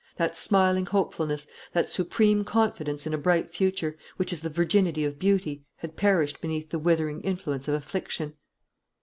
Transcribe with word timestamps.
That 0.15 0.35
smiling 0.35 0.87
hopefulness, 0.87 1.45
that 1.73 1.87
supreme 1.87 2.43
confidence 2.43 3.05
in 3.05 3.13
a 3.13 3.19
bright 3.19 3.53
future, 3.53 3.99
which 4.17 4.33
is 4.33 4.41
the 4.41 4.49
virginity 4.49 5.05
of 5.05 5.19
beauty, 5.19 5.63
had 5.75 5.95
perished 5.95 6.41
beneath 6.41 6.71
the 6.71 6.79
withering 6.79 7.21
influence 7.21 7.67
of 7.67 7.75
affliction. 7.75 8.33